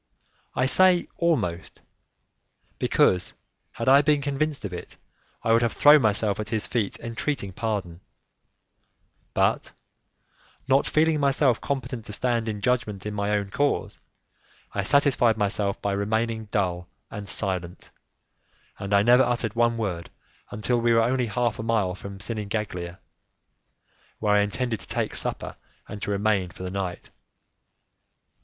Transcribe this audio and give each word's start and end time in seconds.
I 0.55 0.65
say 0.65 1.07
almost, 1.17 1.83
because, 2.79 3.33
had 3.73 3.87
I 3.87 4.01
been 4.01 4.19
convinced 4.19 4.65
of 4.65 4.73
it, 4.73 4.97
I 5.43 5.53
would 5.53 5.61
have 5.61 5.73
thrown 5.73 6.01
myself 6.01 6.39
at 6.39 6.49
his 6.49 6.65
feet 6.65 6.97
entreating 6.99 7.53
pardon; 7.53 8.01
but, 9.35 9.73
not 10.67 10.87
feeling 10.87 11.19
myself 11.19 11.61
competent 11.61 12.05
to 12.05 12.13
stand 12.13 12.49
in 12.49 12.61
judgment 12.61 13.05
in 13.05 13.13
my 13.13 13.29
own 13.29 13.51
cause, 13.51 13.99
I 14.73 14.81
satisfied 14.81 15.37
myself 15.37 15.79
by 15.83 15.91
remaining 15.91 16.45
dull 16.45 16.89
and 17.11 17.29
silent, 17.29 17.91
and 18.79 18.95
I 18.95 19.03
never 19.03 19.21
uttered 19.21 19.53
one 19.53 19.77
word 19.77 20.09
until 20.49 20.81
we 20.81 20.93
were 20.93 21.03
only 21.03 21.27
half 21.27 21.59
a 21.59 21.61
mile 21.61 21.93
from 21.93 22.17
Sinigaglia, 22.17 22.97
where 24.17 24.33
I 24.33 24.39
intended 24.41 24.79
to 24.79 24.87
take 24.87 25.13
supper 25.13 25.57
and 25.87 26.01
to 26.01 26.09
remain 26.09 26.49
for 26.49 26.63
the 26.63 26.71
night. 26.71 27.11